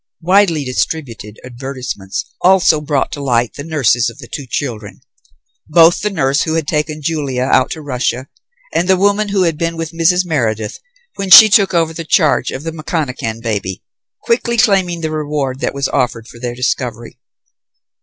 [0.21, 5.01] Widely distributed advertisements also brought to light the nurses of the two children;
[5.67, 8.27] both the nurse who had taken Julia out to Russia
[8.73, 10.25] and the woman who had been with Mrs.
[10.25, 10.79] Meredith
[11.17, 13.83] when she took over the charge of the McConachan baby,
[14.23, 17.19] quickly claiming the reward that was offered for their discovery.